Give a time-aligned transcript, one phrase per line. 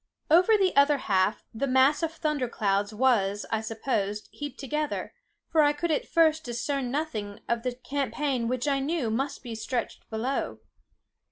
[0.31, 5.13] Over the other half, the mass of thunder clouds was, I supposed, heaped together;
[5.51, 9.53] for I could at first discern nothing of the champaign which I knew must be
[9.53, 10.57] stretched below.